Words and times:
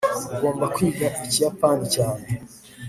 ugomba 0.33 0.65
kwiga 0.75 1.05
ikiyapani 1.25 1.85
cyane 1.95 2.25